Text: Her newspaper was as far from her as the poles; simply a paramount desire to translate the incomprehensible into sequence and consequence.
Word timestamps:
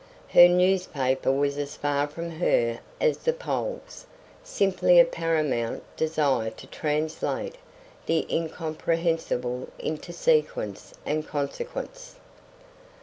Her 0.29 0.47
newspaper 0.47 1.31
was 1.31 1.59
as 1.59 1.75
far 1.75 2.07
from 2.07 2.31
her 2.31 2.79
as 2.99 3.19
the 3.19 3.33
poles; 3.33 4.07
simply 4.43 4.99
a 4.99 5.05
paramount 5.05 5.83
desire 5.95 6.49
to 6.49 6.65
translate 6.65 7.59
the 8.07 8.25
incomprehensible 8.27 9.67
into 9.77 10.11
sequence 10.11 10.95
and 11.05 11.27
consequence. 11.27 12.15